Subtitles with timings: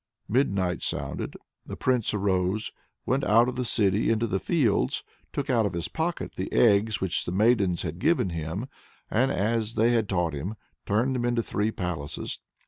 [0.27, 1.35] Midnight sounded.
[1.63, 2.71] The Prince arose,
[3.05, 6.99] went out of the city into the fields, took out of his pocket the eggs
[7.01, 8.65] which the maidens had given him,
[9.11, 10.55] and, as they had taught him,
[10.87, 12.39] turned them into three palaces.